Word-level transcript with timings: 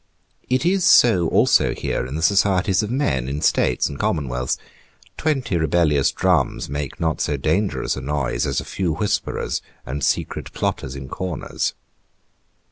It 0.49 0.65
is 0.65 0.83
so 0.83 1.27
also 1.27 1.75
here 1.75 2.07
in 2.07 2.15
the 2.15 2.23
societies 2.23 2.81
of 2.81 2.89
men, 2.89 3.29
in 3.29 3.39
states 3.39 3.87
and 3.87 3.99
commonwealths. 3.99 4.57
Twenty 5.15 5.57
rebellious 5.57 6.11
drums 6.11 6.67
make 6.67 6.99
not 6.99 7.21
so 7.21 7.37
dangerous 7.37 7.95
a 7.95 8.01
noise 8.01 8.47
as 8.47 8.59
a 8.59 8.65
few 8.65 8.93
whisperers 8.93 9.61
and 9.85 10.03
secret 10.03 10.53
plotters 10.53 10.95
in 10.95 11.07
corners. 11.07 11.75